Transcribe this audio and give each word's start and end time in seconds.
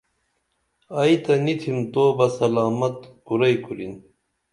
ائی 0.99 1.15
تہ 1.23 1.33
نی 1.43 1.53
تِھم 1.61 1.77
تو 1.93 2.03
بہ 2.17 2.27
سلامت 2.37 2.97
کُرئی 3.27 3.55
کُرِن 3.63 3.93